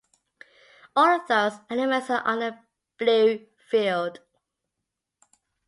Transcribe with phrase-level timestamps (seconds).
[0.95, 2.65] All of those elements are on a
[2.97, 4.19] blue field.